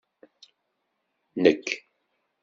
Nek! 1.35 1.63